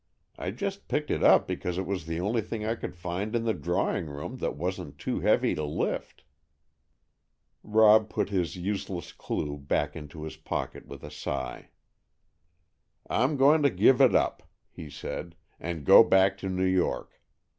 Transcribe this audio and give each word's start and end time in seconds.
I 0.35 0.49
just 0.49 0.87
picked 0.87 1.11
it 1.11 1.21
up 1.21 1.47
because 1.47 1.77
it 1.77 1.85
was 1.85 2.07
the 2.07 2.19
only 2.19 2.41
thing 2.41 2.65
I 2.65 2.73
could 2.73 2.95
find 2.95 3.35
in 3.35 3.43
the 3.43 3.53
drawing 3.53 4.07
room 4.07 4.37
that 4.37 4.55
wasn't 4.55 4.97
too 4.97 5.19
heavy 5.19 5.53
to 5.53 5.63
lift." 5.63 6.23
Rob 7.63 8.09
put 8.09 8.29
his 8.29 8.55
useless 8.55 9.11
clue 9.11 9.59
back 9.59 9.95
into 9.95 10.23
his 10.23 10.37
pocket 10.37 10.87
with 10.87 11.03
a 11.03 11.11
sigh. 11.11 11.69
"I'm 13.11 13.37
going 13.37 13.61
to 13.61 13.69
give 13.69 14.01
it 14.01 14.15
up," 14.15 14.41
he 14.71 14.89
said, 14.89 15.35
"and 15.59 15.85
go 15.85 16.03
back 16.03 16.35
to 16.39 16.49
New 16.49 16.65
York. 16.65 17.21